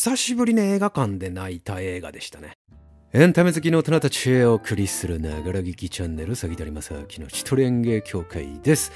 [0.00, 2.52] 久しぶりに映画館で泣いた映画でしたね。
[3.12, 8.92] エンタメ好きの大人たちへお送りするながら劇チャンネル、詐欺谷正明の一人演芸協会です。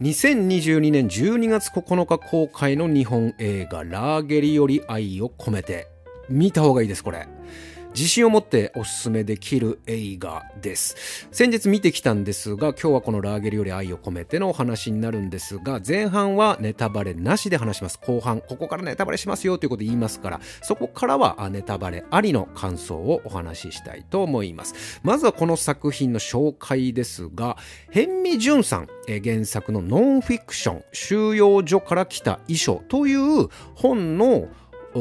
[0.00, 5.88] 2022年12月9日公開の日本映画、ラーゲリより愛を込めて。
[6.30, 7.28] 見た方がいいです、これ。
[7.96, 11.28] 自信を持っておすすめできる映画です。
[11.32, 17.98] 先日見てきたんですが、今日はこのラーゲリより愛を込めてのお話になるんですが、前半はネタバレなしで話します。
[17.98, 25.00] 後半、ここからネタバレしますよということで言いますから、そこからはネタバレありの感想をお話ししたいと思います。
[25.02, 28.88] まずはこの作品の紹介ですが、辺見淳さん、
[29.24, 34.48] 原作のノンフィクション、収容所から来た遺書という本の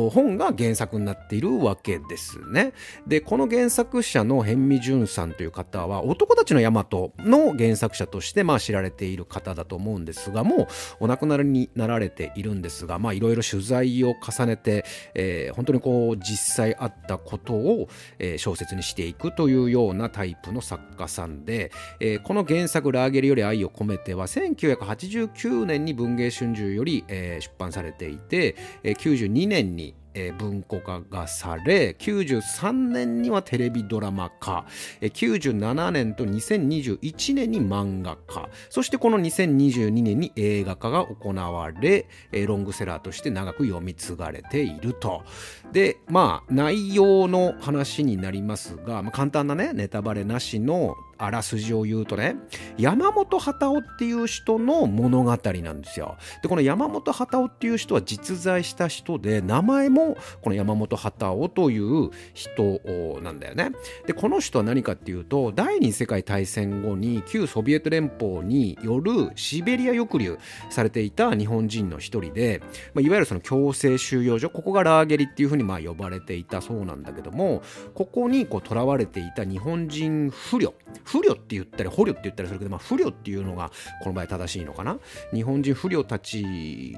[0.10, 2.74] 本が原作になっているわけですね。
[3.08, 6.86] で、この原作者の辺見淳さんという方は、男たちの大和
[7.20, 10.68] の原作者として、まあ知られている方だと思うんですが、もう
[11.02, 17.88] お亡くなりになられているんですが、まあいろいろ取材を重ねて、えー、本当にこう実際あったことを、
[18.20, 29.85] え、小説にしていくというようなタイプの作家さんで、えー、この原作ラーゲリより愛を込めては1989年に文芸春秋より、えー、出版されていて、えー、92年に
[30.16, 34.66] えー、文庫化がされ93年にはテレビドラマ化、
[35.02, 38.50] えー、97年と2021年に漫画化。
[38.70, 45.24] そしてこの2022年に映画化が行われ、えー、ロングセラーとして長く読み継がれていると。
[45.72, 52.36] でまあ内容の話になりますが、まあ、簡単なねネタバレなしのあらすじを言うとね
[52.78, 56.18] 山本幡夫っていう人の物語なんですよ。
[56.42, 62.82] でこの山本幡夫っていう人は実在した人で名前もこの山本幡夫という人
[63.22, 63.72] なんだよね。
[64.06, 70.38] でこの人は何かっていうと第二次世界大戦後に旧ソビエト連邦によるシベリア抑留
[70.70, 72.62] されていた日本人の一人で、
[72.94, 77.62] まあ、いわゆるその強制収容所ここがラーゲリっていうふうにまあ呼ばれていたそうなんだけども
[77.94, 80.74] ここにこう囚われていた日本人不慮
[81.06, 83.72] 不慮って言ったり捕虜って言ったりするけど、まあ、不慮っていうのが
[84.02, 85.00] この場合正しいのかな？
[85.34, 86.96] 日本人不慮たち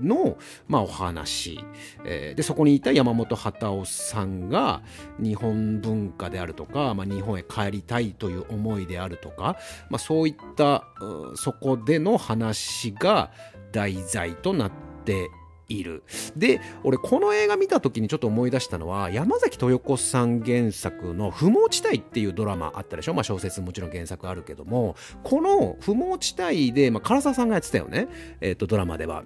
[0.00, 1.60] の、まあ、お話、
[2.04, 4.82] えー、でそこにいた山本幡夫さんが
[5.18, 9.56] 日本文化であるとか、まあ、日本へ帰りたいという思いであるとか、
[9.90, 10.84] まあ、そういった
[11.34, 13.30] そこでの話が
[13.72, 14.72] 題材となっ
[15.04, 15.28] て
[15.68, 16.02] いる。
[16.36, 23.14] で、俺この映画見た時にちょっと思い出したのは、山崎豊子さん原作の不毛地帯っていうドラマあったでしょ？
[23.14, 28.08] まあ小説もちろん原作あるけども、この不毛地帯で、まあ唐沢さんがやってたよね？
[28.40, 29.24] えっ、ー、と、ドラマでは。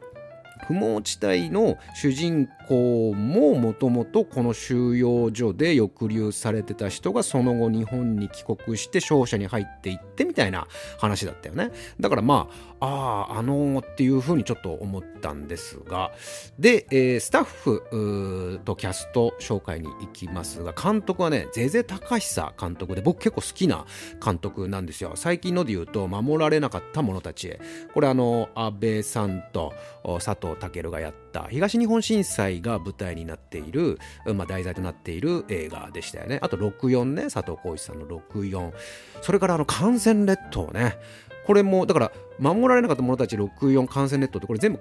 [0.69, 11.73] 不毛地帯の主人公ももともとこの収容所で抑留されてた人がその後日本に帰国して商社に入っていってみたいな話だったよね。
[11.99, 12.49] だからま
[12.85, 16.11] あああ、のー、っていうふうにちょっと思ったんですが、
[16.59, 23.87] で、えー、スタッフとキャスト紹介に行きますが、監督はね、ゼゼ高久監督で、僕結構好きな
[24.23, 25.13] 監督なんですよ。
[25.15, 27.61] 最近ので言うと、守られなかった者たちへ。
[27.95, 29.73] これあの、安倍さんと
[30.19, 34.01] 佐藤健がやった東日本震災が舞台になっている、
[34.35, 36.41] まあ、題材となっている映画でしたよね。
[36.43, 38.73] あと64ね、佐藤浩市さんの64。
[39.21, 40.99] それからあの、感染列島ね。
[41.47, 44.81] これもだから守られなかった者たち64感染ネットってこれ全部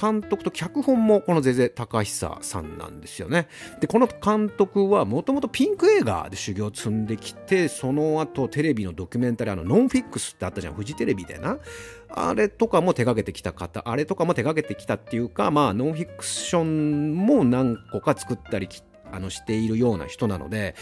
[0.00, 3.48] 監督と脚本もこのゼゼ高久さんなんですよね。
[3.80, 11.58] でこの監督はもともとピンク映画で修行を積んできてその後テレビのドキュメンタリーあのノンフィックスってあったじゃんフジテレビでな。
[12.08, 18.68] あれとかも手掛けてきた方あれとかも手掛けてきたっていうかまあノンフィクションも何個か作ったり
[19.12, 20.74] あのしているような人なので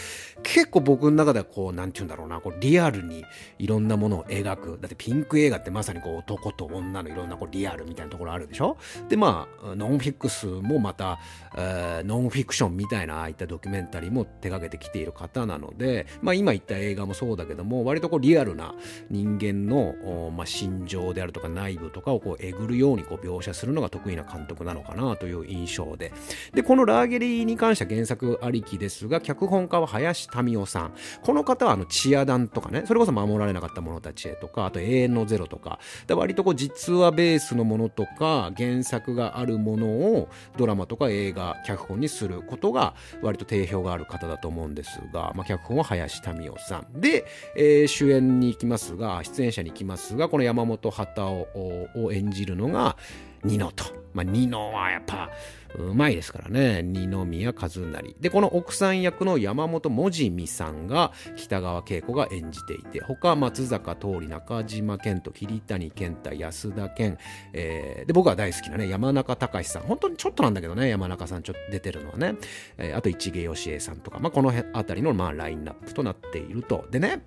[0.42, 3.24] 結構僕の中ではこう何て言うんだろうなこうリアルに
[3.58, 4.78] いろんなものを描く。
[4.80, 8.76] だってピンク映画ってまさにこう男と女のいろんなこうリアルみたいなところあるでしょ？
[9.08, 11.18] でまあノンフィックスもまた、
[11.56, 18.74] えー、ノンフィクションみたいなああいったドキュメンタリーも手がけてきている方なのでまあ今言った映画もそうだけども割とこうリアルな
[19.10, 26.12] 人間の、まあ、心情であるとか内部とかをこうえぐるようにこう描写するのが得意な監督なのかなという印象で。
[26.52, 30.94] でこのラーゲリに関しては原作作ありきですが、脚本家は林民夫さん。
[31.22, 47.00] この方はあの、チアダンとかね、それこそ守られなかった者たちへとか、あと永遠のゼロとか、で割とこう実話ベースのものとか、原作があるものをドラマとか映画、脚本にすることが割と定評がある方だと思うんですが、まあ、脚本は林民夫さん。
[47.00, 47.24] で、
[47.56, 52.96] えー、主演に行きますが、出演者に行きますが、この山本畑を演じるのが、
[53.44, 54.03] ニノと。
[54.14, 55.30] まあ、ニノはやっぱ
[55.76, 56.82] うまいですからね。
[56.82, 58.14] 二宮和也。
[58.20, 67.18] でこの奥さん役の山本もじみさんが北川景子が演じていて他松坂桃李中島健人桐谷健太安田健、
[67.52, 69.82] えー、で僕は大好きなね山中隆さん。
[69.82, 72.36] 本当にちょっとなんだけどね山中さんちょっと出てるのはね、
[72.78, 76.86] えー、あと市毛よしえさんとか、まあ、この辺あたりのまあラインナップとなっていると。
[76.90, 77.22] でね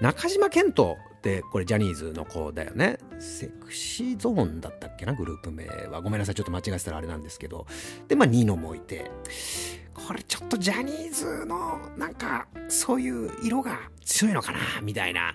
[0.00, 2.98] 中島健人ってこれジャニーズの子だよね。
[3.18, 6.00] セクシーゾーンだったっけなグループ名は。
[6.00, 7.66] ごめんなさいちょっと間違えてたらあれなんですけど。
[8.08, 9.10] でまあニノもいて。
[9.94, 15.34] これちょっとジャニーズのなんかそういう色が強いのかなみたいな。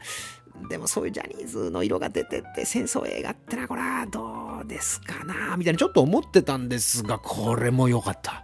[0.70, 8.44] でもそういうジャニーズの色が出てて戦争映画ってなこれはどうですかなみたいなちょっと思ってたんですがこれも良かった。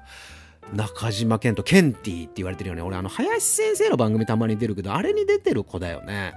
[0.73, 2.81] 中島健人、ケンティって言われてるよね。
[2.81, 6.33] 俺、あの、林先生の番組たまに出るけど、あれに出てる子だよね。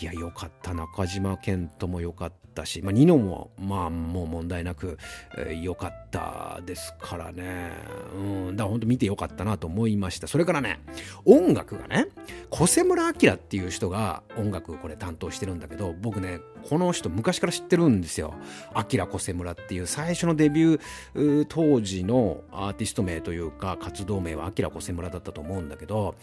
[0.00, 0.74] いや、よかった。
[0.74, 4.98] 中島健人もよかったし、まあ、ニノも、まあ、もう問題なく、
[5.36, 7.70] えー、よかったですからね。
[8.16, 10.26] うん、だから本当見てよかったなと思いました。
[10.26, 10.80] それからね、
[11.24, 12.08] 音楽がね、
[12.50, 18.34] 小瀬村明っていう人が音楽これ担当してるんだけど、僕ね、この人昔から知ってるんですよ。
[18.74, 26.14] 明小瀬村っていう最初のデビュー当時のアーティスト名というか、活動名は明小瀬村だったと思うんだけど、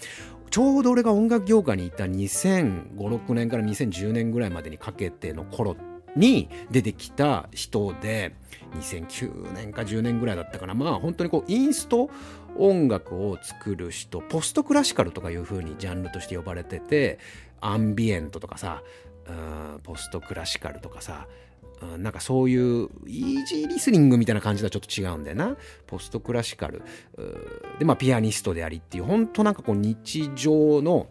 [0.52, 5.76] ちょうど俺が音楽業界にいた2005、6年から2010年ぐらいまでにかけての頃
[6.16, 8.36] に出てきた人で、
[8.80, 10.74] 2009年か10年ぐらいだったかな。
[10.76, 12.10] まあ本当にこうインスト
[12.58, 17.20] 音楽を作る人、ポストクラシカルとかいう風にジャンルとして呼ばれてて、
[17.62, 18.84] アンビエントとかさ、
[19.84, 21.28] ポストクラシカルとかさ、
[21.98, 25.58] なんかそういうイージーリスニングみたいな感じとはちょっと違うんだよな。
[25.88, 26.82] ポストクラシカル。
[27.80, 31.08] で、まあピアニストでありっていう、本当なんかこう日常の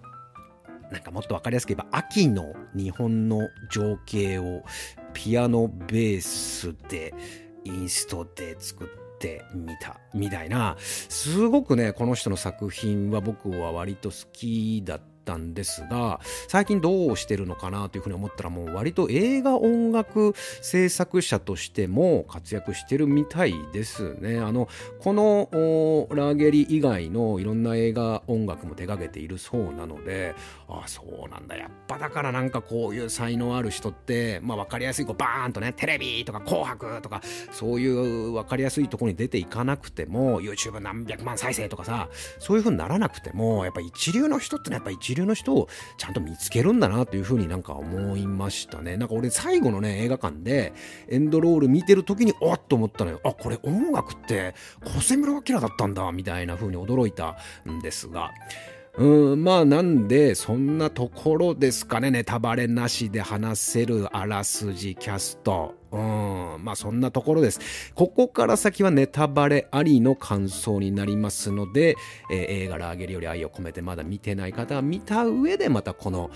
[0.91, 4.63] なんかもっと分かりやすく言えば秋の日本の情景を
[5.13, 7.15] ピアノベースで
[7.65, 24.39] インストで作ってみたみたいなすごくねこの人の作品は僕は割と好きだったったんですが最近どうしてるのかなというふうに思ったらもう割と映画音楽制作者としても活躍してるみたいですね。
[24.39, 24.69] あの
[25.01, 25.49] この
[26.11, 30.35] ラーゲリ以外のいろんな映画音楽も手掛けているそうなので
[30.69, 37.21] ああそうなんだやっぱだからなんかこういう才能ある人ってまあ分かりやすいこうバーンとねテレビとか紅白とか
[37.53, 42.09] そういう分かりやすいところに出ていかなくても YouTube 何百万再生とかさ
[42.39, 45.69] そういうふうにならなくてもやっぱ一流の人ってのはやっぱ一流の人を
[45.99, 48.97] ちゃんと見つけるんだなというふうになんか思いましたね。
[48.97, 50.73] なんか俺最後のね、映画館で
[51.09, 53.21] エンドロール見てる時に、おっと思ったのよ。
[53.25, 57.37] あ、これ音楽って小瀬村明だったんだ、みたいな風に驚いた
[57.69, 58.31] んですが。
[58.97, 65.75] うん、まあなんで、そんなところですかね、ネタバレなしで話せるあらすじキャスト。
[65.91, 67.93] うん、まあそんなところです。
[67.97, 71.97] ここから先はネタバレありの感想になりますので、
[72.31, 76.31] えー、映画ラーゲリより愛を込めてまだ見てない方は見た上でまたこの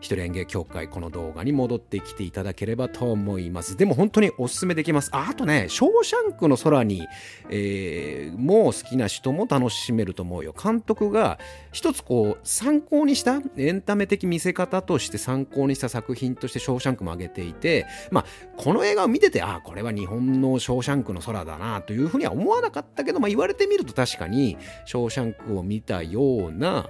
[0.00, 3.76] 一人演芸協会この動画に戻ってきていただければと思います。
[3.76, 5.10] でも本当におすすめできます。
[5.12, 7.06] あとね、ショーシャンクの空に、
[7.50, 10.54] えー、もう好きな人も楽しめると思うよ。
[10.60, 11.38] 監督が
[11.72, 18.24] 一つこう参考にしたエンタメ的見せ方として参考にした作品としてショーシャンクも挙げていて、まあ
[18.56, 24.56] この映画を見てて、ああ、これは日本のショーシャンクの空だなというふうには思わなかったけど、まあ言われてみると確かに
[24.86, 26.88] ショーシャンクを見たような、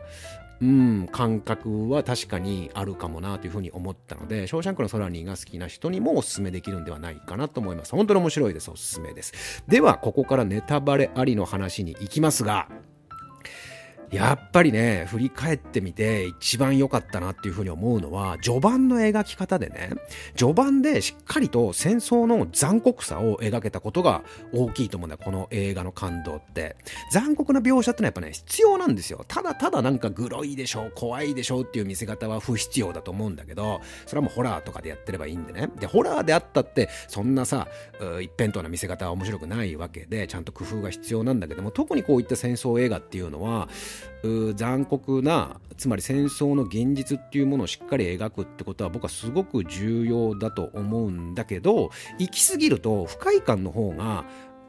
[0.62, 7.92] うん、感覚は確かにあるかもなというふうに思ったので、ショーシャンクの空にが好きな人にもおすすめできるんではないかなと思います。
[7.92, 8.70] 本当に面白いです。
[8.70, 9.64] おすすめです。
[9.68, 12.68] では、ここからネタバレありの話に行きますが、
[14.10, 19.90] やっぱりね、振り返ってみて一番良かったなっていうふうに思うのは、序盤の描き方でね、
[20.36, 26.76] 序盤でしっかりと戦争の残酷さを描けたことが大きいと思うんだよ、この映画の感動って。
[27.12, 29.24] 残酷な描写ってのはやっぱね、必要なんですよ。
[29.28, 35.68] ただただなんかグロいでしょう、怖いでしょうっていう見せ方は不必要だと思うんだけど、それはもうホラーとかでやってればいいんでね。
[35.78, 37.68] で、ホラーであったって、そんなさ、
[38.20, 43.68] 一辺倒な見せ方は面白くないわけで、ちゃんと工夫が必要なんだけども、特にこういった戦争映画っていうのは、
[44.54, 54.24] 残酷なつまり戦争の現実っていうものをしっかり描くってことは僕はすごく重要だと思うんだけど行き過ぎると不快感の方が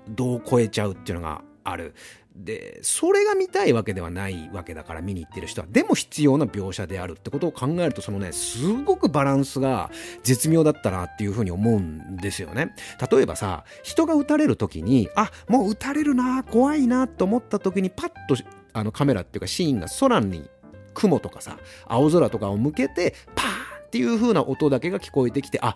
[0.08, 1.94] 度を超えちゃうっていうのがある。
[2.36, 9.92] でそれが見たいわけではないわけだから見に行ってる人はでも必要な描写であるってことを考えるとそのねすごくバランスが
[10.24, 12.74] 絶妙だったなっていうふうに思うんですよね
[13.12, 18.36] 例えばさ人が撃たれる時にあもう撃たれるな怖いなと思った時にパッと
[18.74, 20.50] あのカメラっていうかシーンが空に
[20.94, 23.52] 雲とかさ青空とかを向けてパーン
[23.86, 25.76] っていう風な音だけが聞こえてきてあ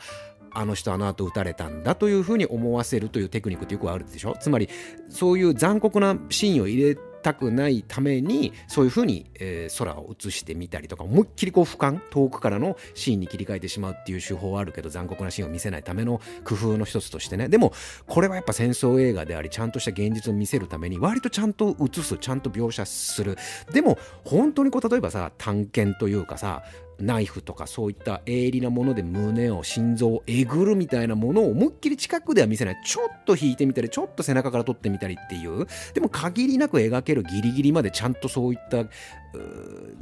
[0.53, 4.37] あの人あの後撃たれたんだという風に思わせるというテクニックってよくあるでしょ？
[4.39, 4.69] つまり
[5.09, 17.50] そういう残酷なシーンを入れたくないためにそういうふうに、えー、空を映してみたりとか思いっきりこう俯瞰遠くからのシーンに切り替えてしまうっていう手法はあるけど残酷なシーンを見せないための工夫の一つとしてね。
[17.50, 17.74] でも
[18.05, 23.38] これはやっぱ戦争映画でありちゃんとした現実を見せるために割とちゃんと映すちゃんと描写する。
[23.74, 26.62] でも本当にこう例えばさ探検というかさ
[26.99, 32.81] ナイフとかそういった鋭利なもので胸を心臓をえぐるみたいなものを思いっきり近くでは見せない。
[32.85, 35.67] ちょっと引いてみたりちょっと背中から撮ってみたりっていう。
[35.93, 38.85] でも限りなく描けるギリギリまでちゃんとそういった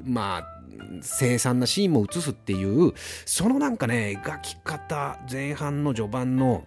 [0.04, 0.64] まあ
[1.02, 2.94] 凄惨なシーンも映すっていう
[3.26, 6.66] そのなんかね描き方前半の序盤の、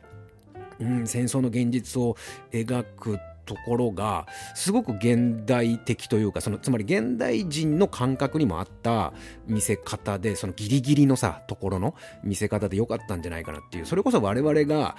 [0.81, 2.17] うん、戦争の現実を
[2.53, 9.13] 描くところがすごく現代的というかそのつまり現代人の感覚にもあった
[9.47, 14.97] 見せ方でそのギリギリのさところの見せ方で良かったんじゃないかなっていうそれこそ我々が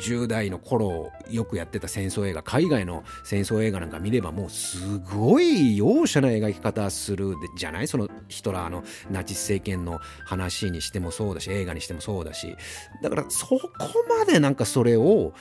[0.00, 12.56] 10代の頃よくやってた戦争映画海外の戦争映画なんか見ればもうすごい容赦な描き方するじゃないそのヒトラーのナチス政権の話にしてもそうだし映画にしてもそうだし
[13.02, 13.60] だからそこ
[14.08, 15.32] までなんかそれを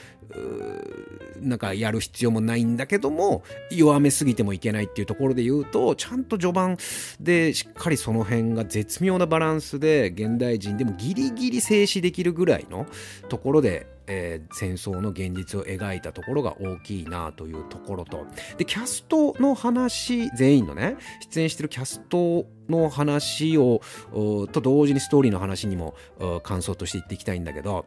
[1.39, 6.77] なんかやる必要もないんだけども弱めすぎてもいけないっていうところで言うとちゃんと序盤
[7.19, 12.87] でしっかりその辺が絶妙なバランスで現代人でもギリギリ静止できるぐらいの
[13.29, 18.25] ところでえー、戦争の現実を描いたところが大きいなというところと。
[18.57, 23.81] でキャストの話全員のね出演してるキャストの話を
[24.11, 25.95] と同時にストーリーの話にも
[26.43, 27.85] 感想として言っていきたいんだけど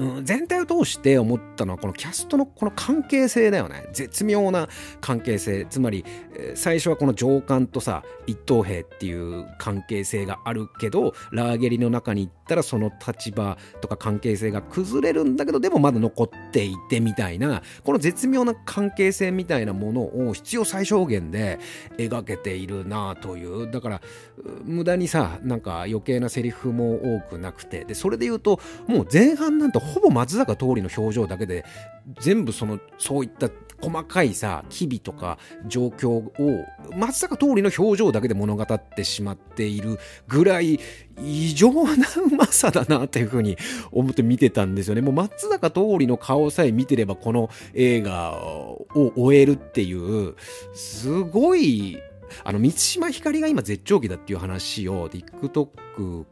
[0.00, 3.86] うん、全体を通して思ったのはこのキャストのこの関係性だよね。
[3.92, 4.68] 絶妙な
[5.02, 5.66] 関係性。
[5.68, 6.04] つまり
[6.54, 21.58] 最初はこの上官とさ一等兵っていう関係性があるけどラーゲリの中に行ったらその立場とか関係性が崩れるんだけどでもまだ残っていてみたいなこの絶妙な関係性みたいなものを必要最小限で
[21.98, 23.70] 描けているなという。
[23.70, 24.00] だから
[24.64, 27.84] 無駄にさなんか余計なセリフも多くなくて。
[27.84, 31.64] でそれで言うともう前半なんてほぼ松坂桃李の表情だけで
[32.20, 33.48] 全部そのそういった
[33.80, 36.32] 細かいさ機微とか状況を
[36.96, 40.78] 松坂桃李の表情だけで物語ってしまっているぐらい
[41.22, 43.56] 異常なうまさだなというふうに
[43.90, 45.00] 思って見てたんですよね。
[45.00, 50.36] もう松坂桃李の顔さえ見てればこの映画を終えるっていう
[50.74, 51.98] すごい
[52.44, 55.68] あの、満島ひかりが今絶頂期だっていう話を TikTok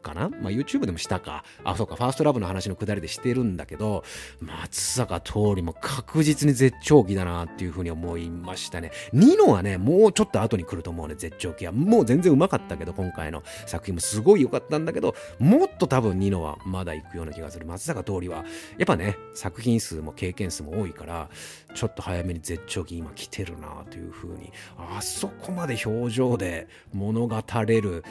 [0.03, 0.29] かな？
[0.29, 1.45] まあ YouTube でもしたか。
[1.65, 4.05] あ、そうか、ファーストラブの話のくだりでしてるんだけど、
[4.41, 8.91] 松坂桃李も確実に絶頂期だなっていうふうに思いましたね。
[9.13, 11.73] ニノはね、もうちょっと後に来ると思うね、絶頂期は。
[11.73, 17.67] もう全然うまかったけど、今回の作品もすごい良かったんだけど、もっと多分ニノはまだ行くような気がする。
[17.67, 18.45] 松坂桃李は、
[18.79, 21.29] やっぱね、作品数も経験数も多いから、
[21.75, 28.05] ちょっと早めに絶頂期今来てるなというふうに、あそこまで表情で物語れる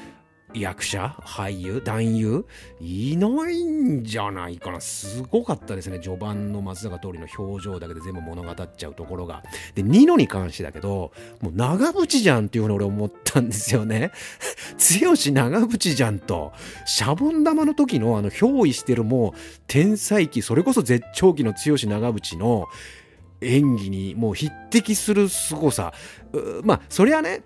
[0.54, 2.46] 役者俳優男優
[2.80, 4.80] いないんじゃないかな。
[4.80, 6.00] すごかったですね。
[6.00, 9.44] 序盤の松坂桃李の表情だけで全部物語っちゃうところが。
[9.76, 11.12] でニノに関してだけど
[11.42, 14.12] もう長渕じゃんっていうふうに俺思ったんですよね。
[15.02, 16.54] 剛長渕じゃんと
[16.86, 22.68] シャボン玉の時のあの憑依してるもう天才期それこそ絶頂期の剛長渕の
[23.42, 25.94] 演技にもう匹敵する凄さ。
[26.64, 27.44] まあそれはね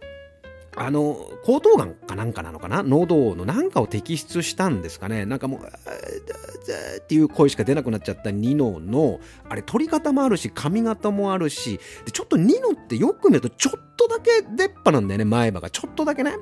[0.75, 2.81] あの、喉頭がんかなんかなのかな？
[2.81, 5.25] 喉のなんかを摘出したんですかね？
[5.25, 15.69] なんかもう、っていう声しか出なくなっちゃったニノの、あれ、取り方もあるし、髪型もあるし、で、ちょっとニノってよく見ると、ちょっとだけ出っ歯なんだよね、前歯が。
[15.69, 16.33] ちょっとだけね。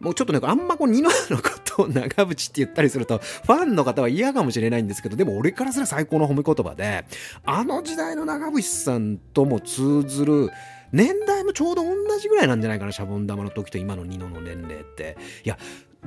[0.00, 7.06] もうちょっとね、あんまこう、ニノのことを長渕って言ったりすると、ファンの方は嫌かもしれないんですけど、でも俺からすら最高の褒め言葉で、
[7.44, 10.50] あの時代の長渕さんとも通ずる、
[10.92, 15.16] 年代もちょうど同じぐらいなんじゃないかな、シャボン玉の時と今のニノの年齢って。
[15.44, 15.58] いや、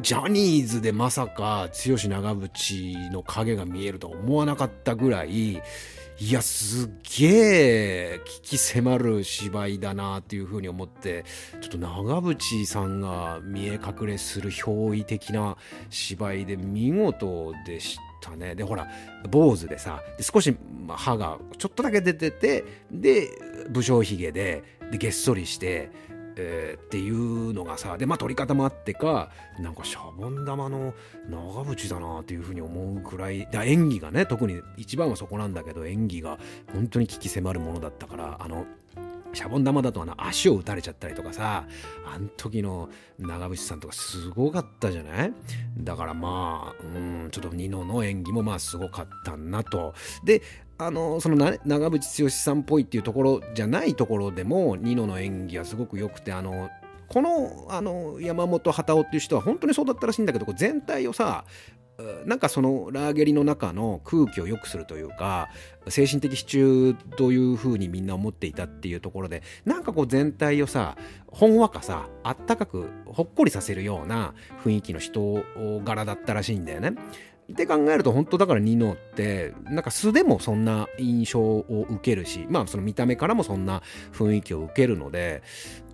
[0.02, 5.62] ジャニーズでまさか剛長渕の影が見えるとは思わなかったぐらい、
[6.18, 11.26] いや、すっげえ、聞き迫る芝居だなっていうふうに思って、
[11.60, 15.58] ちょっと長渕さんが見え隠れする憑依的な
[15.90, 18.56] 芝居で見事でしたね。
[18.56, 18.88] で、ほら、
[19.30, 20.56] 坊主でさ、で少し
[20.88, 23.30] 歯がちょっとだけ出てて、で、
[23.70, 25.90] 武将髭で、でげっそりして、
[26.38, 30.94] えー、っていうのがさでまあ撮り方もあってかなんかシャボン玉の
[31.30, 36.38] 長渕だなっていうふうに思うくらい演技がね特に一番はそこなんだけど演技が
[36.74, 38.66] 本当に危機迫るものだったからあの
[39.34, 41.66] シャボン玉だとあの足を打たれちゃったりとかさ
[42.06, 42.90] あの時の
[43.20, 45.34] 長渕さんとかすごかったじゃない？
[45.78, 49.94] だからまあうんちょっとニノの演技もまあすごかったなと。
[50.24, 50.42] で
[50.78, 56.70] あのその長渕剛さんっぽいっていうところじゃないところでもニノの演技はすごく良くてあの
[57.08, 61.46] このあの山本幡夫っていう人は本当にそうだったらしいんだけど全体をさ
[62.26, 65.48] なんかそのラーゲリの中の空気を良くするというか
[65.88, 74.34] 精神的支柱というふうにみんな思っていたっていうところでなんかこう全体をさほんわかさあったかくほっこりさせるような
[74.66, 75.42] 雰囲気の人
[75.86, 76.96] 柄だったらしいんだよね。
[77.52, 83.84] って考えると本当だからニノってなんか素でもそんな印象を受けるしまあその見た目からもそんな
[84.14, 85.44] 雰囲気を受けるので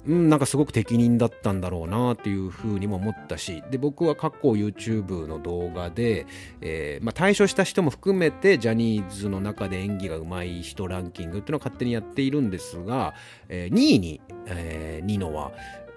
[0.07, 6.25] うん、なんかすごく適任だったんだろうなっていうふうにも思ったしで僕は過去 YouTube の動画で、
[6.61, 13.13] えーまあ、対処した人も含めてジャニーズの中で演技が上手い人ランキングっていうのを勝手にやっているんですが、
[13.47, 15.51] えー、2位に、えー、ニノは、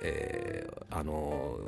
[0.04, 1.58] えー、あの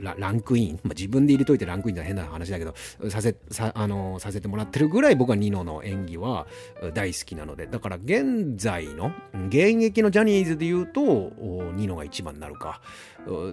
[0.00, 2.74] ランクイン、まあ、自分で入れといてランクインって変な話だけど
[3.10, 6.46] させさあのさせてもらってるぐらい僕はニノの演技は
[6.94, 7.66] 大好きなので。
[7.66, 9.12] だから現在の
[9.48, 11.32] 現役のジャニーズで言うと
[11.74, 12.80] ニノが一番になるか。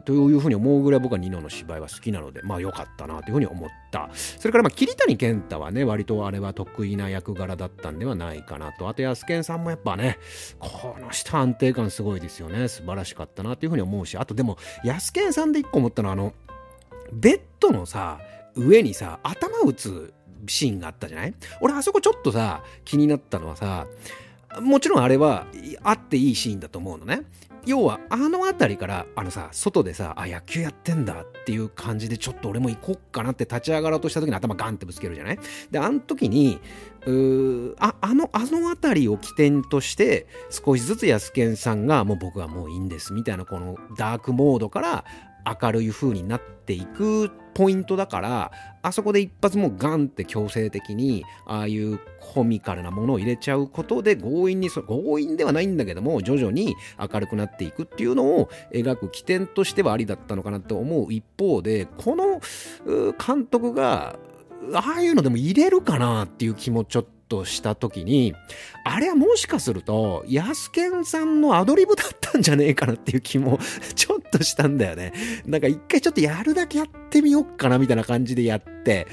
[0.06, 4.10] というふうに思うぐらい僕はニノの芝居は好きなのでまあ良かったなというふうに思った。
[4.14, 8.88] それからまあ桐谷健太はね割とあれは得意な役柄だったんではないかなと。
[8.88, 10.18] あと安健さんもやっぱね
[10.60, 12.68] この人安定感すごいですよね。
[12.68, 16.34] 素晴らしかったなというふうに思うしあとでも安健さんで一個思ったのはあの
[17.14, 18.20] ベッドのさ
[18.56, 20.14] 上にさ頭打つ
[20.48, 21.34] シーンがあったじゃない？
[21.62, 23.86] 俺あそこちょっとさ気になったのはさ
[24.62, 25.46] もちろんあれは
[25.84, 27.22] あっていいシーンだと思うのね。
[27.66, 35.40] 要はあの辺りからあのさ外でさあ野球やってんだっていう感じでちょっと俺も行こっかなって立ち上がろうとした時に頭ガンってぶつけるじゃない？
[35.72, 36.60] であの時に
[37.08, 45.06] うああのあの辺りを起点として少しずつ安健さんがもう僕はもういいんですみたいなこのダークモードから
[45.46, 62.42] 明るい風になっていくポイントだからあそこで一発もうガンって強制的にああいうコミカルなものを入れちゃうことで強引に強引ではないんだけども徐々に明るくなっていくっていうのを描く起点としてはありだったのかなと思う一方でこの
[63.26, 64.20] 監督が
[64.74, 68.34] ああいうのでも入れるかなっていう気もちょっとした時に
[68.84, 73.60] あれはもしかすると安健さんのアドリブだったんじゃねえかなっていう気も
[73.96, 75.14] ちょっとしたんだよね。
[75.46, 79.08] なんか一回ちょっとやるだけやってみよっかなみたいな感じでやって。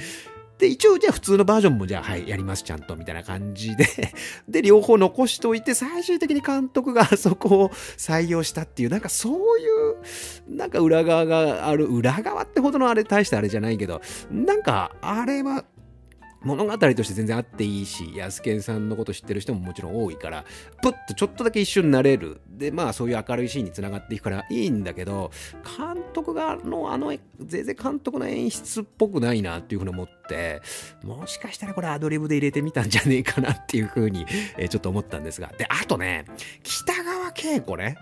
[0.63, 3.85] で、一応じゃあ普通のバージョンもじゃあはい、やりますちゃんとみたいな感じで。
[4.49, 15.65] で、両方残しておいて、最終的に監督があそこを採用したっていう、なんかそういう、なんか裏側がある、裏側ってほどのあれ大したあれじゃないけど、なんかあれは
[16.45, 20.45] 物語として全然あっていいし、安健さんのこと知ってる人ももちろん多いから、
[20.83, 22.41] プッとちょっとだけ一瞬なれる。
[22.49, 25.31] で、まあそういう明るいシーンにつながっていくからいいんだけど、
[25.79, 30.61] 監督がの、あの、全然監督の演出っぽくないなっていうふうに思って、
[31.03, 34.27] もしかしたらこれアドリブで入れてみたんじゃねえかなっていうふうに、
[34.57, 35.53] えー、ちょっと思ったんですが。
[35.59, 36.25] で、あとね、
[36.63, 37.97] 北川景子ね。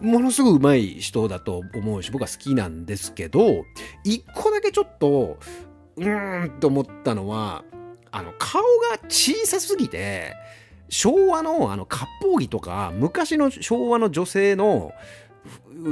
[0.00, 3.64] ものすごい上手い人だと思うし、僕は好きなんですけど、
[4.04, 5.38] 一個だけちょっと、
[5.96, 7.64] うーんと思ったのは、
[8.12, 10.34] あの、顔が小さすぎて、
[10.88, 14.92] 昭和のあの、割烹着とか、昔の昭和の女性の、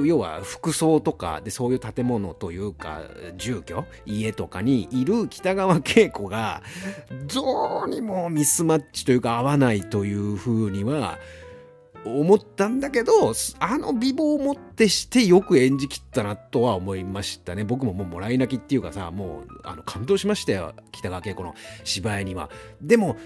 [0.05, 3.03] 要は服装とかでそういう建物というか
[3.37, 6.63] 住居家とかにいる北川景子が
[7.35, 11.19] どうにもミスマッチというか合わないというふうには
[12.05, 13.13] 思ったんだけど、
[13.59, 17.65] あの美貌をもってしてよく演じきったなとは思いましたね。
[17.65, 20.73] 僕ももうもらい泣きっていうかさ、もうあの感動しましたよ。
[20.93, 22.51] 北川景子の芝居には。
[22.81, 23.17] でも、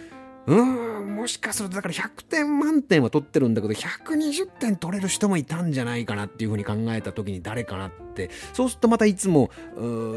[0.47, 9.51] うーん、もしかするとだから100点満点は取ってるんだけど、120点取れる人もいたんじゃないかなっていうふうに考えた時に誰かなって、そうするとまたいつも、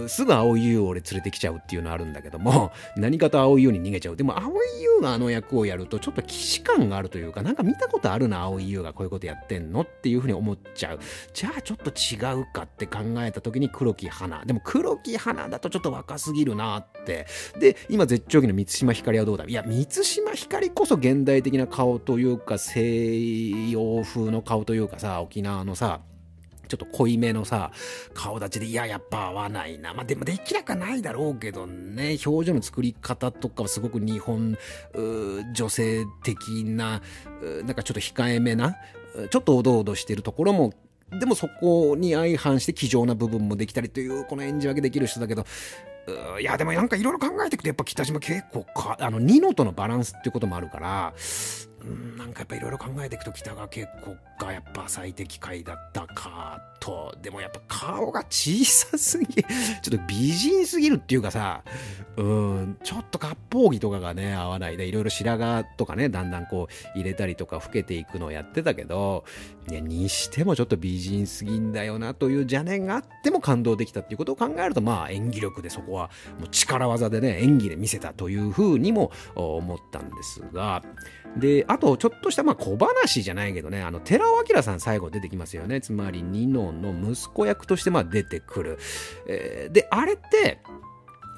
[0.07, 4.15] すぐ青い優を俺連れてきちゃうっていうのあるんだけども、 何かと青い優に逃げちゃう。
[4.17, 10.99] でも青い優があの役をやるとちょっと既視感があるというか、なんか見たことあるな、青い優がこういうことやってんのっていうふうに思っちゃう。
[11.33, 14.43] じゃあちょっと違うかって考えた時に黒木花。
[14.43, 17.27] でも黒木花だとちょっと若すぎるなって。
[17.57, 19.45] で、今絶頂期の満島ひかりはどうだ？
[19.45, 26.01] いや、満島島ひかりこそ現代的な顔というか西洋風の顔というかさ沖縄のさ
[26.67, 27.71] ちょっと濃いめのさ、
[28.13, 29.93] 顔立ちで、いや、やっぱ合わないな。
[29.93, 34.58] まあ、でもできなくないだろうけどね、表情の作り方とかはすごく日本、
[35.53, 37.01] 女性的な、
[37.63, 38.75] なんかちょっと控えめな、
[39.30, 40.73] ちょっとおどおどしてるところも
[41.12, 45.45] でもそこに相反して気丈な部分もできたりというこの演じ分けできる人だけど
[46.39, 51.13] いやでもなんかいろいろ考えていくとやっぱ北島結構かあのニノとのバランスっていうこともあるから
[51.85, 57.15] んなんかやっぱいろいろ考えていくと北川景子がやっぱ最適解だったかと。
[57.21, 61.63] でもやっぱ顔が小さすぎ ちょっと美人すぎるっていうかさ
[62.15, 69.25] うんちょっと割烹着とかがね合わないでいろいろ白髪とかねだんだんこう入れたりとか老けていくのをやってたけど
[69.67, 76.09] にしてもちょっと美人すぎんだよなという邪念があっても感動できたっていうことを考えるとまあ演技力でそこは
[76.39, 80.83] もう力技でね演技で見せたというふうにも思ったんですが。
[81.35, 83.82] であとちょっとしたまあ小話じゃないけどね。
[83.82, 85.82] あの寺尾明さん最後出てきますよね。
[85.82, 88.80] つまりニノの息子役としてまあ出てくる、
[89.27, 90.60] えー、であれって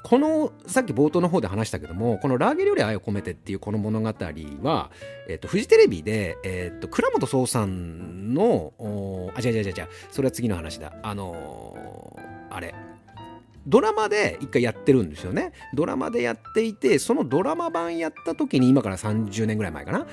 [0.02, 4.08] このさっき冒頭の方で話したけどもこの「ラーゲリより愛を込めて」っていうこの物語
[4.62, 4.90] は、
[5.28, 8.72] えっと、フジテレビで、えっと、倉本壮さんの
[9.36, 9.88] あ違う違う違う違う。
[10.10, 10.92] それは次の話だ。
[11.02, 12.74] あのー、あれ。
[13.66, 15.52] ドラマで一回やってるんですよね。
[15.74, 20.06] ドラマでやっていて、そのドラマ版やった時に、今から30年ぐらい前かな。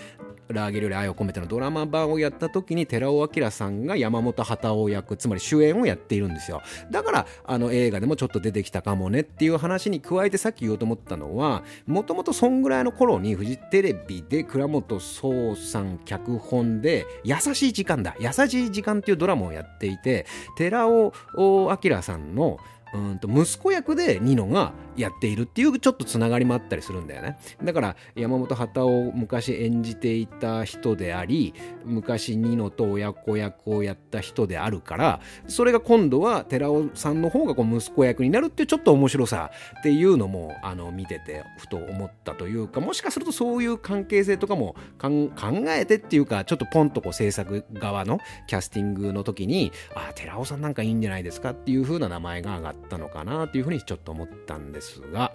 [0.54, 20.26] ラーゲリより愛を込めてのドラマ版をやった時に寺尾明さんが山本幡夫役つまり主演をやっているんですよだからあの映画でもちょっと出てきたかもねっていう話に加えてさっき言おうと思ったのはもともとそんぐらいの頃にフジテレビで倉本壮さん脚本で「優しい時間だ優しい時間」っていうドラマをやっていて
[20.58, 22.58] 寺尾明さんの
[22.94, 27.38] 「うんと息子役でニノがやっているっていうちょっとつながりもあったりするんだよね。
[27.64, 31.54] だから山本畑を昔演じていた人であり
[31.86, 45.30] 昔ニノと親子役をやった人であるからそれが今度は寺尾さんの方がこう息子役になるっていうちょっと面白さっていうのもあの見ててふと思ったというかもしかするとそういう関係性とかも考
[45.68, 55.34] えてっていうかちょっとポンとこう制作側のキャスティングの時にあ寺尾さんなんかいいんじゃないですかっていう風な名前が上がってたのかなというふうにちょっと思ったんですが。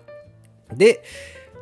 [0.72, 1.02] で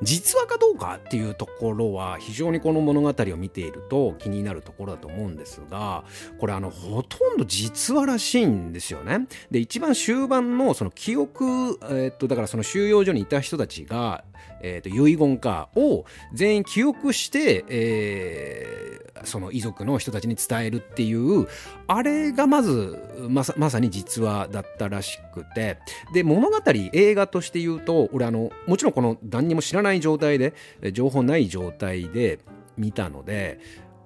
[0.02, 6.04] 実話かどうかっていうところは非常にこの物語を見ていると気になるところだと思うんですが
[6.38, 9.26] これあのほとんど実話らしいんですよね。
[9.50, 11.44] で一番終盤のその記憶、
[11.82, 14.24] えー、っとだからその収容所にいた人たちが
[14.62, 21.48] えーと、遺言かを全員記憶して、えー、その遺族の人たちに伝えるっていう
[21.86, 25.78] あれがまずまさまさに実話だったらしくて
[26.12, 26.58] で物語
[26.92, 30.54] 映画として言うと俺あのもちろんこの何にも知らないない状態で
[30.92, 32.38] 情報ない状態で
[32.76, 33.58] 見たので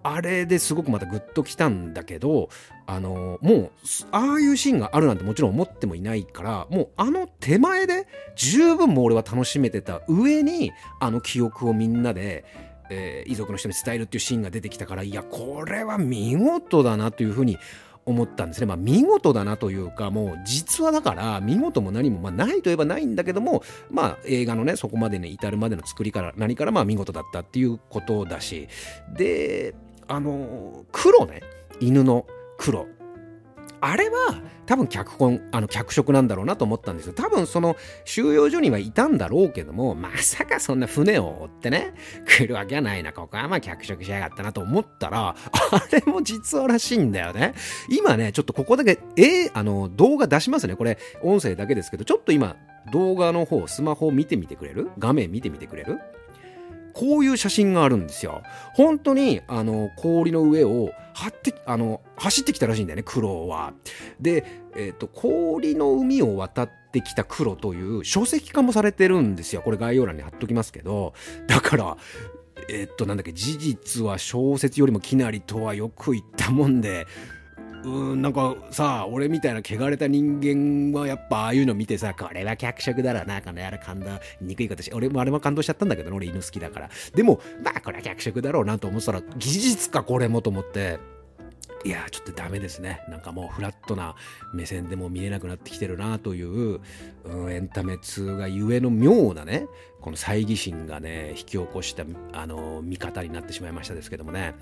[0.05, 2.51] あれですごくまたグッときたんだけど、
[2.87, 3.71] あのもう、
[4.13, 12.45] ああいうシーンがあるなんてもちろん思ってもいないから、もうあの手前で十分もう俺は楽しめてた上に、あの記憶をみんなで、
[12.91, 17.57] えー、遺族の人に伝えるっていうシーンが出てきたから、いや、これは見事だなというふうに
[18.07, 18.67] 思ったんですね。
[18.67, 28.69] まあ見事だなというか、もう実はだから見事も何も、まあないといえばないんだけども、まあ映画のね、そこまでに至るまでの作りから何からまあ見事だったっていうことだし、
[29.17, 29.75] で、
[30.07, 31.43] あの黒ね
[31.81, 32.27] 犬の
[32.59, 32.87] 黒
[33.87, 37.13] あれは多分脚本あの脚色なんだろうなと思ったんですよ。
[37.13, 41.93] 多分その収容所にはいたんだろうけどもまさかそんな船を追ってね
[42.27, 45.37] 来るわけはないなここはまあ脚色しやがったなと思ったらあ
[45.93, 47.53] れも実話らしいんだよね。
[47.91, 50.77] 今ねちょっとここだけえー、あの動画出しますね。
[50.77, 52.57] これ音声だけですけどちょっと今
[52.91, 54.91] 動画の方スマホ見てみてくれる？
[54.99, 55.99] 画面見てみてくれる？
[56.95, 58.43] こういう写真があるんですよ。
[58.75, 63.75] 本当に、あの、氷の上を張って、あの、走ってきたらしいんだよね、黒は。
[64.21, 64.45] で、
[64.77, 69.63] えっ、ー、と、氷の海を渡ってきた黒という書籍化もされてるんですよ。
[69.63, 71.15] これ概要欄に貼っときますけど。
[71.49, 71.97] だから、
[72.69, 77.07] えっ、ー、と、なんだっけ、事実は小説よりもきなりとはよく言ったもんで、
[77.85, 84.07] うんなんかさ俺みたいな汚れた人間はやっぱああいうの見てさこれは脚色だろなこのやら感動
[84.41, 86.91] 憎い形俺もあれも感動しちゃったんだけど俺犬好きだから。
[87.15, 90.99] でもまあこれは脚色だろうなと思ってたら技術かこれもと思って。
[91.85, 93.03] いやちょっとダメですね。
[93.11, 94.15] なんかもうフラットな
[94.55, 96.81] 目線でも見えなくなってきてるなという、
[97.25, 99.67] うん、エンタメ通がゆえの妙なね
[100.01, 104.55] この猜疑心がね引き起こしたあの見方になってしまいましたですけどもね。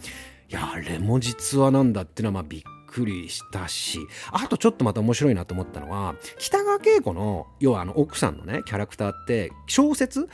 [0.49, 10.29] いやあれも実話なんだっていうのはまあびっくりしたし、あとちょっとまた面白いなと思ったのは、北川景子の、要はあの奥さんのね、キャラクターって、小説、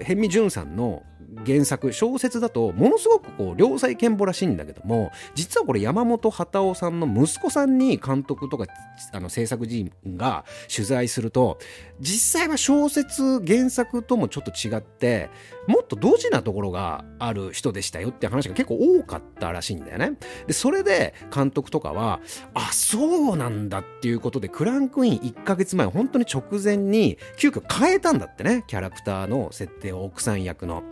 [0.00, 1.02] 辺見淳さんの
[1.46, 8.66] 原作、小説だと、ものすごくこう、良妻賢母らしいんだけども、実はこれ山本畑夫さんの息子さんに監督とか、
[9.12, 11.58] あの制作陣が取材すると、
[12.00, 15.30] 実際は小説、原作ともちょっと違って、
[15.66, 20.12] もっとドジなところがある人でしたよって話が結構多かったらしいんだよね。
[20.46, 22.20] で、それで監督とかは、
[22.54, 30.82] あ、そうなんだっていうことで、クランクイン1ヶ月前、本当に直前に、急遽変えたんだってね、キャラクターの設定を奥さん役の。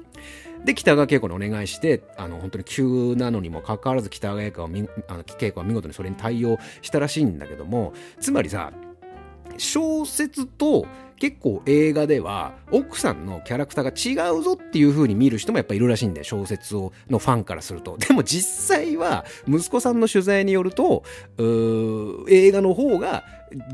[0.64, 4.68] で北川景子にお願いしてあの本当に急なのにもかかわらず北川景子は
[5.08, 8.72] あの景子は見事にそれに対応したらしいんだけどもつまりさ
[9.58, 10.86] 小説と
[11.18, 21.02] 結構映画では奥さんのキャラクターが違うぞっていう風に見る人もやっぱいるらしいんで小説をのファンからすると でも実際は息子さんの取材によると
[22.28, 23.24] 映画の方が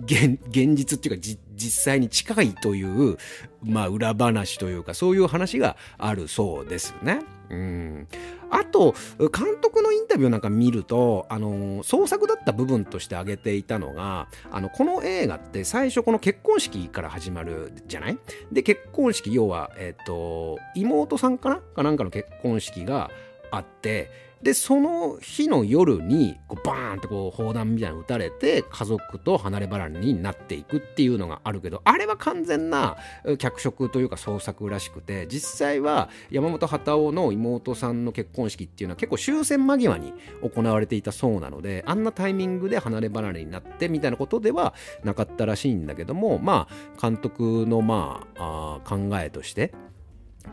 [0.06, 0.38] 現
[0.74, 3.18] 実っていうか実際に近いという
[3.62, 7.20] まあ裏話というかそういう話があるそうですね。
[7.50, 8.08] うん。
[8.50, 18.18] あと監督のインタビューなんか見るとあの創作だった部分として挙げていたのがあのこの映画って最初この結婚式から始まるじゃない？
[18.52, 21.56] で結婚式要は、えっと、妹さんかな？
[21.56, 23.10] かなんかの結婚式が
[23.50, 24.10] あって
[24.44, 32.98] でその日の夜にこうバーンってこう砲弾みたいなの撃たれて家族と離れ離れになっていくっていうのがあるけどあれは完全な
[33.38, 49.72] 脚色というか創作らしくて実際は山本幡男の妹さんの結婚式っていうのは結構終戦間際に行われていたそうなのであんなタイミングで離れ離れになってみたいなことではなかったらしいんだけどもまあ監督のまあ考えとして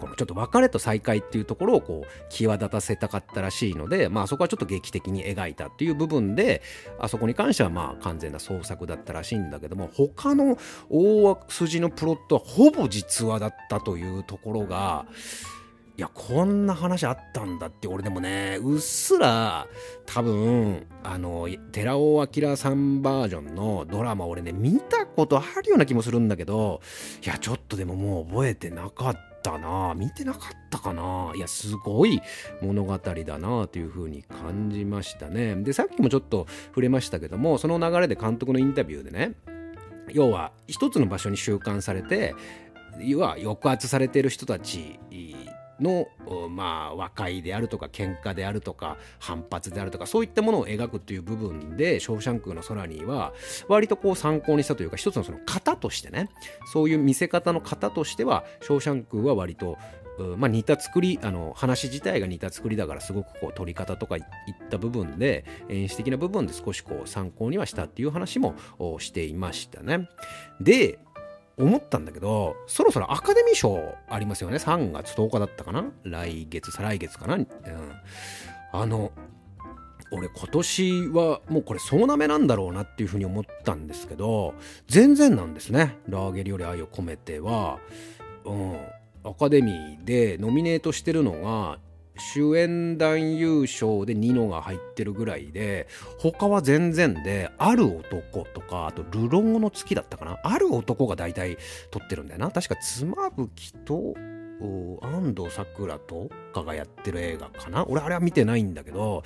[0.01, 6.61] このちょっと別れと再会っていうところをこう際立たせたかったらしいので、まあそこはちょっと劇的に描いたっていう部分で、
[6.99, 10.57] あそこに関してはまあ完全な創作だったらしいんだけども、他の
[10.89, 15.05] 大筋のプロットはほぼ実話だったというところが、
[15.97, 19.67] いや、こんな話あったんだって、俺でもね、うっすら、
[20.07, 26.81] 多分、あの、寺尾明さんバージョンのドラマ、俺ね、見たことあるような気もするんだけど、
[27.23, 29.30] いや、ちょっとでももう覚えてなかった。
[29.41, 32.21] ったな見てなかったかないやすごい
[32.61, 35.55] 物語だなというふうに感じましたね。
[35.55, 39.33] でさっきもちょっと触れましたけどもその流れで監督のインタビューでね
[40.09, 42.35] 要は一つの場所に収監されて
[42.99, 44.99] 要は抑圧されている人たち
[45.81, 46.07] の、
[46.49, 53.33] まあ、和解であるとか喧嘩であるとか反発であるとかそういったものを描くっていう部分で「ショーシャンクの空に」は
[53.67, 56.29] 割とこう参考にしたというか一つのその型としてね
[56.71, 59.77] そういう見せ方の型としては「ショーシャンク」は割と
[60.37, 64.23] まあ、似た作りあの話自体が似た作りだからすごくこう撮り方とかいっ
[64.69, 68.55] た部分で演出的な部分で少しこう参考にはしたっていう話も
[68.99, 70.09] していましたね。
[70.59, 70.99] で
[71.57, 74.57] 思ったんだけど、そろそろアカデミー賞ありますよね。
[74.57, 77.47] 3月10日だったかな来月、再来月かなうん。
[78.73, 79.11] あの、
[80.11, 84.53] 俺今年はもうこれ総なめなんだろうなっていうふうに思ったんですけど、
[84.87, 85.97] 全然なんですね。
[86.07, 87.79] ラーゲリより愛を込めては、
[88.43, 88.77] うん、
[89.23, 91.79] アカデミーでノミネートしてるのが
[92.17, 95.87] 主演男優賞でニノが入ってるぐらいで
[96.19, 100.39] 他は全然である男とかあとルロンゴの月だったかな。
[100.43, 101.57] ある男が大体
[101.89, 102.51] 撮ってるんだよな。
[102.51, 104.13] 確か妻夫木と
[105.01, 107.83] 安藤サクラとかがやってる映画かな。
[107.87, 109.23] 俺あれは見てないんだけど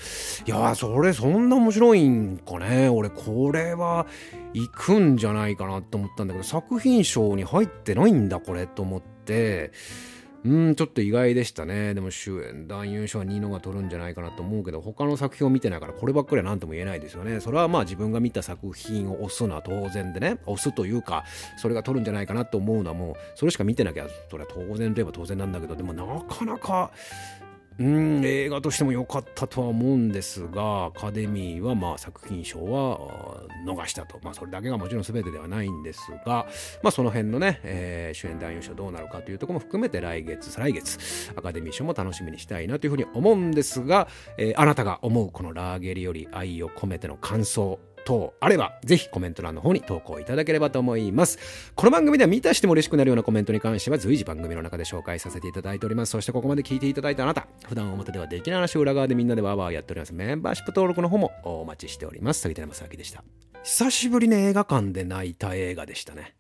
[0.48, 2.88] いやそれそんな面白いんかね。
[2.88, 4.06] 俺これは
[4.54, 9.72] 行くんじゃないかなと思ったんだけど作品賞に入ってないんだこれと思って。
[10.46, 11.96] うん、ちょっと意外でしたね。
[11.96, 17.40] でも主演男優賞はニーノが取るんじゃないかなと思うけど、他の作品を見てないからこればっかりは何とも言えないですよね。
[17.40, 21.26] それはまあ自分が見た作品を押すのは当然でね、押すというか、
[21.58, 26.92] それが取るんじゃないかなと思うのはもう、それしか見てなきゃ、それは当然といえば当然なんだけど、でもなかなか、
[27.80, 28.22] うん。
[28.24, 36.48] 映画としても良かったとは思うんですがアカデミーはまあ作品賞は逃したと、まあ、それだけがもちろん全てではないんですが、
[36.82, 44.08] まあ、その辺のね、えー、主演男優賞どうなるかというところも含めて来月再来月アカデミー賞も楽しみにしたいなというふうに思うんですが、
[44.38, 51.72] えー、あなたが思うこのラーゲリより愛を込めての感想等あれば、ぜひコメント欄の方に投稿いただければと思います。
[51.76, 56.12] この番組では見たしても嬉しくなるようなコメントに関しては随時番組の中で紹介させていただいております。
[56.12, 60.14] そしてここまで聞いていただいたあなた、普段表ではできない話を裏側でみんなでワーワーやっております。
[60.14, 62.42] メンバーシップ登録の方もお待ちしております。
[62.42, 63.24] 杉田正明でした。
[63.64, 66.34] 久しぶりに映画館で泣いた映画でしたね。